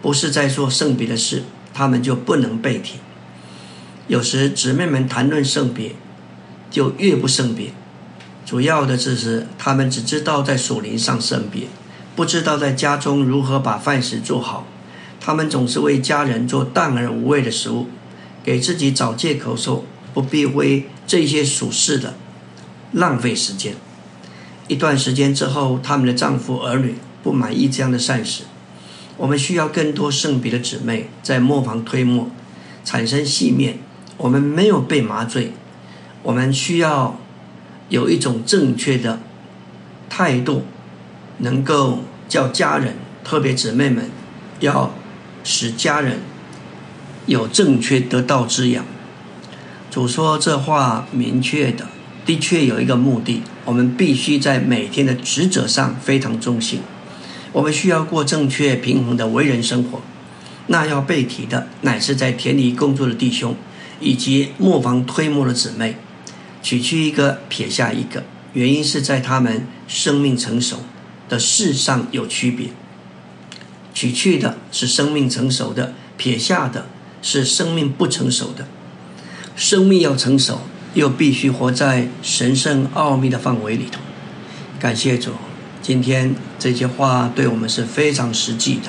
[0.01, 1.43] 不是在做圣别的事，
[1.73, 2.95] 他们就不能被提。
[4.07, 5.95] 有时姊妹们谈论圣别，
[6.71, 7.71] 就越不圣别。
[8.43, 11.67] 主要的就是他们只知道在属灵上圣别，
[12.15, 14.65] 不知道在家中如何把饭食做好。
[15.19, 17.87] 他们总是为家人做淡而无味的食物，
[18.43, 22.15] 给自己找借口说不必为这些琐事的
[22.91, 23.75] 浪费时间。
[24.67, 26.95] 一段时间之后，他们的丈夫儿女。
[27.21, 28.43] 不满意这样的膳食，
[29.17, 32.31] 我们需要更多圣彼的姊妹在磨房推磨，
[32.85, 33.79] 产生细面。
[34.15, 35.51] 我们没有被麻醉，
[36.23, 37.19] 我们需要
[37.89, 39.19] 有一种正确的
[40.09, 40.63] 态度，
[41.39, 44.09] 能够叫家人，特别姊妹们，
[44.61, 44.93] 要
[45.51, 46.19] 使家人
[47.25, 48.85] 有正确得到滋养。
[49.89, 51.87] 主说这话明确的，
[52.23, 56.81] 的确有一个目的，我们必须在每天的职责上非常忠心。
[57.51, 60.03] 我们需要过正确平衡的为人生活，
[60.67, 63.55] 那要被提的乃是在田里工作的弟兄，
[63.99, 65.95] 以及磨坊推磨的姊妹，
[66.61, 68.23] 取去一个撇下一个，
[68.53, 70.83] 原因是在他们生命成熟
[71.27, 72.67] 的事上有区别。
[73.99, 76.85] 取去的是生命成熟的，撇下的
[77.21, 78.65] 是生命不成熟的。
[79.57, 80.61] 生命要成熟，
[80.93, 83.99] 又必须活在神圣奥秘的范围里头。
[84.79, 85.31] 感谢主。
[85.81, 88.83] 今天这些话对我们是非常实际的。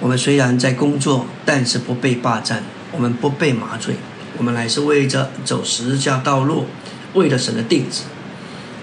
[0.00, 3.94] 我们虽然在工作，但是不被霸占，我们不被麻醉，
[4.38, 6.66] 我们乃是为着走十字架道路，
[7.12, 8.02] 为了神的定旨。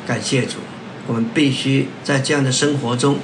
[0.07, 0.59] 感谢主，
[1.05, 3.17] 我们必须在这样的生活中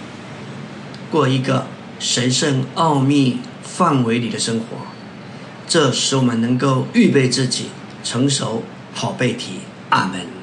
[1.09, 1.67] 过一个
[1.99, 4.65] 神圣奥秘范围里的生活，
[5.67, 7.65] 这使我们能够预备自己
[8.03, 9.59] 成熟，好背题。
[9.89, 10.36] 阿门。